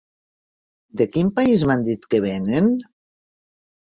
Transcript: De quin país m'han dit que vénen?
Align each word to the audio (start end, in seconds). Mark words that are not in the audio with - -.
De 1.01 1.07
quin 1.17 1.29
país 1.41 1.67
m'han 1.71 1.85
dit 1.91 2.09
que 2.15 2.23
vénen? 2.27 2.75